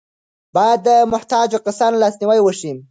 باید 0.55 0.79
د 0.87 0.89
محتاجو 1.11 1.59
کسانو 1.67 2.01
لاسنیوی 2.03 2.39
وشي. 2.43 2.71